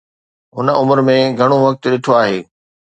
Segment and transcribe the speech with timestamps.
[0.55, 2.39] هن عمر ۾ گهڻو وقت ڏٺو آهي.